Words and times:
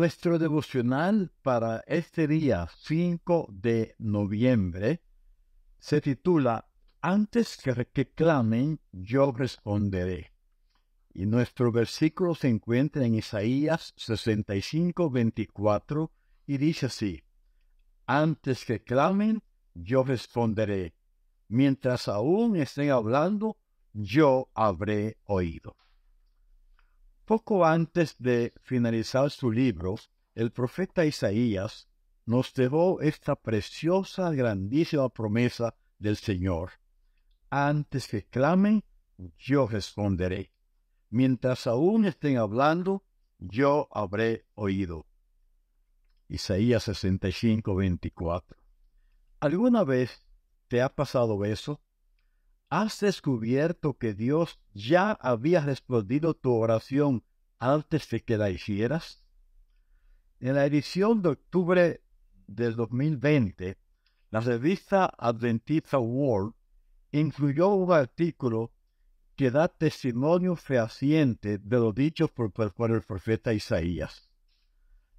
Nuestro 0.00 0.38
devocional 0.38 1.30
para 1.42 1.84
este 1.86 2.26
día 2.26 2.70
5 2.74 3.48
de 3.52 3.96
noviembre 3.98 5.02
se 5.78 6.00
titula 6.00 6.70
Antes 7.02 7.58
que, 7.58 7.86
que 7.92 8.10
clamen, 8.10 8.80
yo 8.92 9.30
responderé. 9.30 10.32
Y 11.12 11.26
nuestro 11.26 11.70
versículo 11.70 12.34
se 12.34 12.48
encuentra 12.48 13.04
en 13.04 13.16
Isaías 13.16 13.92
65, 13.98 15.10
24 15.10 16.10
y 16.46 16.56
dice 16.56 16.86
así, 16.86 17.22
Antes 18.06 18.64
que 18.64 18.82
clamen, 18.82 19.42
yo 19.74 20.02
responderé. 20.02 20.94
Mientras 21.48 22.08
aún 22.08 22.56
estén 22.56 22.90
hablando, 22.90 23.58
yo 23.92 24.48
habré 24.54 25.18
oído. 25.24 25.76
Poco 27.30 27.64
antes 27.64 28.16
de 28.18 28.52
finalizar 28.60 29.30
su 29.30 29.52
libro, 29.52 29.94
el 30.34 30.50
profeta 30.50 31.04
Isaías 31.04 31.88
nos 32.26 32.52
dejó 32.54 33.00
esta 33.02 33.36
preciosa, 33.36 34.32
grandísima 34.32 35.08
promesa 35.10 35.76
del 36.00 36.16
Señor. 36.16 36.72
Antes 37.48 38.08
que 38.08 38.24
clamen, 38.24 38.82
yo 39.38 39.68
responderé. 39.68 40.50
Mientras 41.08 41.68
aún 41.68 42.04
estén 42.04 42.36
hablando, 42.36 43.04
yo 43.38 43.86
habré 43.92 44.44
oído. 44.54 45.06
Isaías 46.26 46.82
65, 46.82 47.76
24. 47.76 48.56
¿Alguna 49.38 49.84
vez 49.84 50.26
te 50.66 50.82
ha 50.82 50.88
pasado 50.88 51.44
eso? 51.44 51.80
¿Has 52.72 53.00
descubierto 53.00 53.98
que 53.98 54.14
Dios 54.14 54.60
ya 54.74 55.10
había 55.10 55.60
respondido 55.60 56.34
tu 56.34 56.52
oración 56.52 57.24
antes 57.58 58.08
de 58.10 58.22
que 58.22 58.38
la 58.38 58.48
hicieras? 58.48 59.24
En 60.38 60.54
la 60.54 60.66
edición 60.66 61.20
de 61.20 61.30
octubre 61.30 62.00
del 62.46 62.76
2020, 62.76 63.76
la 64.30 64.38
revista 64.38 65.06
Adventista 65.18 65.98
World 65.98 66.54
incluyó 67.10 67.70
un 67.70 67.92
artículo 67.92 68.70
que 69.34 69.50
da 69.50 69.66
testimonio 69.66 70.54
fehaciente 70.54 71.58
de 71.58 71.76
lo 71.76 71.92
dicho 71.92 72.28
por, 72.28 72.52
por 72.52 72.90
el 72.92 73.02
profeta 73.02 73.52
Isaías. 73.52 74.30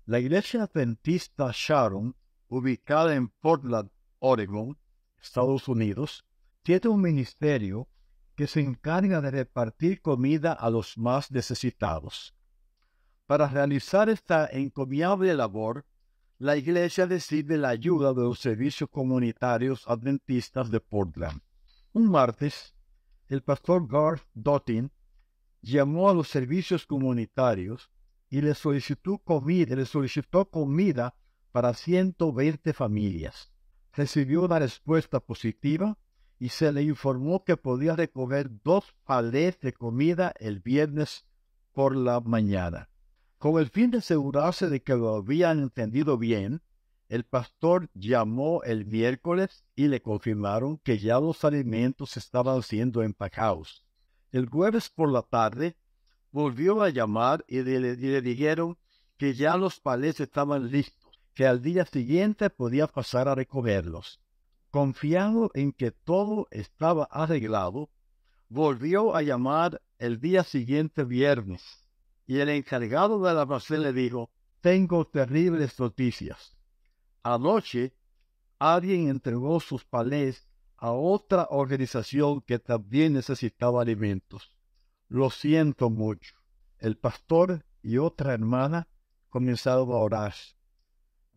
La 0.05 0.19
iglesia 0.19 0.63
adventista 0.63 1.51
Sharon, 1.53 2.15
ubicada 2.47 3.13
en 3.13 3.27
Portland, 3.27 3.89
Oregon, 4.19 4.77
Estados 5.21 5.67
Unidos, 5.67 6.23
tiene 6.63 6.89
un 6.89 7.01
ministerio 7.01 7.87
que 8.35 8.47
se 8.47 8.61
encarga 8.61 9.21
de 9.21 9.31
repartir 9.31 10.01
comida 10.01 10.53
a 10.53 10.69
los 10.69 10.97
más 10.97 11.31
necesitados. 11.31 12.35
Para 13.25 13.47
realizar 13.47 14.09
esta 14.09 14.47
encomiable 14.47 15.33
labor, 15.33 15.85
la 16.37 16.57
iglesia 16.57 17.05
recibe 17.05 17.57
la 17.57 17.69
ayuda 17.69 18.13
de 18.13 18.21
los 18.21 18.39
servicios 18.39 18.89
comunitarios 18.89 19.87
adventistas 19.87 20.71
de 20.71 20.79
Portland. 20.79 21.41
Un 21.93 22.09
martes, 22.09 22.73
el 23.27 23.43
pastor 23.43 23.87
Garth 23.87 24.23
Dottin 24.33 24.91
llamó 25.61 26.09
a 26.09 26.13
los 26.13 26.27
servicios 26.27 26.85
comunitarios 26.85 27.91
y 28.29 28.41
le 28.41 28.55
solicitó 28.55 29.19
comida, 29.19 29.75
le 29.75 29.85
solicitó 29.85 30.49
comida 30.49 31.15
para 31.51 31.73
120 31.73 32.73
familias. 32.73 33.51
Recibió 33.93 34.43
una 34.43 34.59
respuesta 34.59 35.19
positiva 35.19 35.97
y 36.41 36.49
se 36.49 36.71
le 36.71 36.81
informó 36.81 37.43
que 37.43 37.55
podía 37.55 37.95
recoger 37.95 38.49
dos 38.63 38.95
palés 39.05 39.59
de 39.59 39.73
comida 39.73 40.33
el 40.39 40.59
viernes 40.59 41.23
por 41.71 41.95
la 41.95 42.19
mañana. 42.19 42.89
Con 43.37 43.59
el 43.59 43.69
fin 43.69 43.91
de 43.91 43.99
asegurarse 43.99 44.67
de 44.67 44.81
que 44.81 44.95
lo 44.95 45.17
habían 45.17 45.59
entendido 45.59 46.17
bien, 46.17 46.63
el 47.09 47.25
pastor 47.25 47.91
llamó 47.93 48.63
el 48.63 48.87
miércoles 48.87 49.63
y 49.75 49.87
le 49.87 50.01
confirmaron 50.01 50.79
que 50.79 50.97
ya 50.97 51.19
los 51.19 51.45
alimentos 51.45 52.17
estaban 52.17 52.63
siendo 52.63 53.03
empacados. 53.03 53.85
El 54.31 54.49
jueves 54.49 54.89
por 54.89 55.11
la 55.11 55.21
tarde 55.21 55.77
volvió 56.31 56.81
a 56.81 56.89
llamar 56.89 57.45
y 57.47 57.61
le, 57.61 57.95
dijeron 58.21 58.79
que 59.15 59.35
ya 59.35 59.57
los 59.57 59.79
palés 59.79 60.19
estaban 60.19 60.71
listos, 60.71 61.21
que 61.35 61.45
al 61.45 61.61
día 61.61 61.85
siguiente 61.85 62.49
podía 62.49 62.87
pasar 62.87 63.27
a 63.27 63.35
recogerlos. 63.35 64.19
Confiado 64.71 65.51
en 65.53 65.73
que 65.73 65.91
todo 65.91 66.47
estaba 66.49 67.03
arreglado, 67.11 67.89
volvió 68.47 69.15
a 69.15 69.21
llamar 69.21 69.81
el 69.99 70.19
día 70.19 70.43
siguiente 70.45 71.03
viernes, 71.03 71.61
y 72.25 72.39
el 72.39 72.47
encargado 72.49 73.21
de 73.21 73.33
la 73.33 73.41
almacén 73.41 73.81
le 73.81 73.91
dijo, 73.91 74.31
tengo 74.61 75.05
terribles 75.05 75.77
noticias. 75.77 76.55
Anoche 77.21 77.93
alguien 78.59 79.09
entregó 79.09 79.59
sus 79.59 79.83
palés 79.83 80.47
a 80.77 80.91
otra 80.91 81.47
organización 81.49 82.41
que 82.41 82.57
también 82.57 83.13
necesitaba 83.13 83.81
alimentos. 83.81 84.51
Lo 85.09 85.29
siento 85.29 85.89
mucho. 85.89 86.35
El 86.79 86.97
pastor 86.97 87.65
y 87.83 87.97
otra 87.97 88.33
hermana 88.33 88.87
comenzaron 89.29 89.89
a 89.91 89.95
orar. 89.95 90.33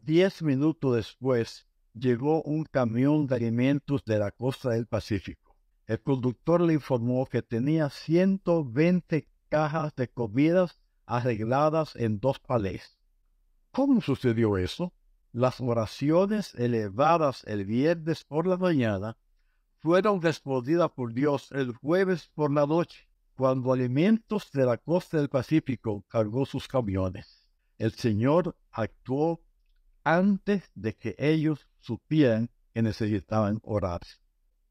Diez 0.00 0.42
minutos 0.42 0.96
después, 0.96 1.66
llegó 1.94 2.42
un 2.42 2.64
camión 2.64 3.26
de 3.26 3.36
alimentos 3.36 4.04
de 4.04 4.18
la 4.18 4.30
costa 4.32 4.70
del 4.70 4.86
Pacífico. 4.86 5.56
El 5.86 6.02
conductor 6.02 6.60
le 6.60 6.74
informó 6.74 7.26
que 7.26 7.42
tenía 7.42 7.88
120 7.88 9.28
cajas 9.48 9.94
de 9.94 10.08
comidas 10.08 10.78
arregladas 11.06 11.94
en 11.96 12.18
dos 12.18 12.40
palés. 12.40 12.98
¿Cómo 13.70 14.00
sucedió 14.00 14.56
eso? 14.56 14.92
Las 15.32 15.60
oraciones 15.60 16.54
elevadas 16.54 17.44
el 17.46 17.64
viernes 17.64 18.24
por 18.24 18.46
la 18.46 18.56
mañana 18.56 19.16
fueron 19.78 20.22
respondidas 20.22 20.90
por 20.92 21.12
Dios 21.12 21.50
el 21.52 21.74
jueves 21.74 22.30
por 22.34 22.52
la 22.52 22.66
noche, 22.66 23.06
cuando 23.34 23.72
Alimentos 23.72 24.50
de 24.52 24.64
la 24.64 24.78
Costa 24.78 25.18
del 25.18 25.28
Pacífico 25.28 26.04
cargó 26.08 26.46
sus 26.46 26.66
camiones. 26.66 27.48
El 27.78 27.92
Señor 27.92 28.56
actuó 28.70 29.42
antes 30.04 30.70
de 30.74 30.94
que 30.94 31.14
ellos 31.18 31.68
supieran 31.84 32.50
que 32.72 32.82
necesitaban 32.82 33.60
orar. 33.62 34.00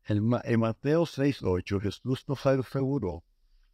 En, 0.05 0.27
Mateo 0.27 1.03
6.8 1.03 1.79
Jesús 1.79 2.25
nos 2.27 2.45
aseguró 2.45 3.23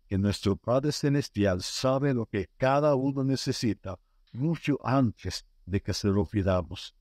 que 0.08 0.18
nuestro 0.18 0.56
Padre 0.56 0.92
Celestial 0.92 1.62
sabe 1.64 2.14
lo 2.14 2.26
que 2.26 2.50
cada 2.58 2.96
uno 2.96 3.24
necesita 3.24 3.98
mucho 4.34 4.78
antes 4.84 5.46
de 5.66 5.82
que 5.82 5.94
se 5.94 6.10
lo 6.10 6.26
pidamos. 6.26 6.96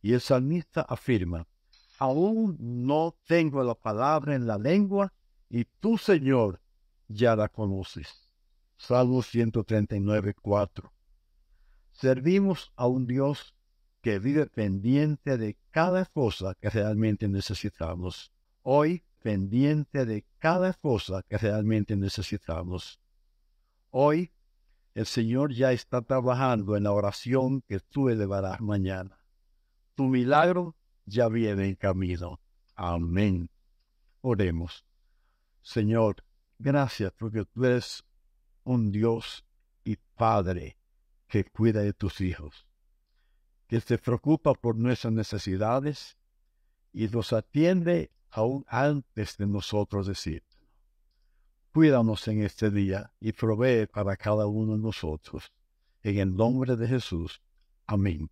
Y 0.00 0.12
el 0.12 0.20
salmista 0.20 0.82
afirma, 0.82 1.46
aún 1.98 2.56
no 2.58 3.16
tengo 3.26 3.62
la 3.62 3.74
palabra 3.74 4.34
en 4.34 4.46
la 4.46 4.56
lengua 4.56 5.12
y 5.48 5.64
tú, 5.80 5.98
Señor, 5.98 6.60
ya 7.08 7.34
la 7.34 7.48
conoces. 7.48 8.30
Salmo 8.76 9.22
139, 9.22 10.34
4. 10.40 10.92
Servimos 11.92 12.72
a 12.76 12.86
un 12.86 13.06
Dios 13.06 13.54
que 14.00 14.18
vive 14.18 14.46
pendiente 14.46 15.36
de 15.36 15.56
cada 15.70 16.06
cosa 16.06 16.54
que 16.54 16.70
realmente 16.70 17.28
necesitamos. 17.28 18.32
Hoy, 18.62 19.04
pendiente 19.22 20.06
de 20.06 20.24
cada 20.38 20.72
cosa 20.74 21.22
que 21.28 21.36
realmente 21.36 21.96
necesitamos. 21.96 22.98
Hoy, 23.90 24.32
el 24.94 25.06
Señor 25.06 25.52
ya 25.52 25.72
está 25.72 26.00
trabajando 26.02 26.76
en 26.76 26.84
la 26.84 26.92
oración 26.92 27.62
que 27.62 27.80
tú 27.80 28.08
elevarás 28.08 28.60
mañana. 28.60 29.18
Tu 29.94 30.04
milagro 30.04 30.74
ya 31.04 31.28
viene 31.28 31.66
en 31.68 31.74
camino. 31.74 32.40
Amén. 32.74 33.50
Oremos. 34.22 34.84
Señor, 35.62 36.24
gracias 36.58 37.12
porque 37.12 37.44
tú 37.44 37.64
eres 37.64 38.02
un 38.64 38.90
Dios 38.90 39.44
y 39.84 39.96
Padre 39.96 40.76
que 41.28 41.44
cuida 41.44 41.82
de 41.82 41.92
tus 41.92 42.20
hijos 42.20 42.69
que 43.70 43.80
se 43.80 43.98
preocupa 43.98 44.52
por 44.52 44.74
nuestras 44.74 45.12
necesidades 45.12 46.16
y 46.92 47.06
nos 47.06 47.32
atiende 47.32 48.10
aún 48.32 48.64
antes 48.66 49.36
de 49.36 49.46
nosotros 49.46 50.08
decir. 50.08 50.42
Cuídanos 51.72 52.26
en 52.26 52.42
este 52.42 52.72
día 52.72 53.12
y 53.20 53.30
provee 53.30 53.86
para 53.86 54.16
cada 54.16 54.48
uno 54.48 54.72
de 54.72 54.82
nosotros. 54.82 55.52
En 56.02 56.18
el 56.18 56.34
nombre 56.34 56.74
de 56.74 56.88
Jesús. 56.88 57.40
Amén. 57.86 58.28